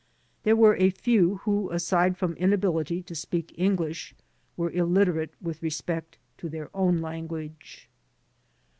There 0.41 0.55
were 0.55 0.75
a 0.77 0.89
few 0.89 1.35
who 1.43 1.69
aside 1.69 2.17
from 2.17 2.33
inability 2.37 3.03
to 3.03 3.13
speak 3.13 3.53
English 3.55 4.15
were 4.57 4.71
illiterate 4.71 5.35
with 5.39 5.61
respect 5.61 6.17
to 6.39 6.49
their 6.49 6.71
own 6.75 6.97
language. 7.01 7.87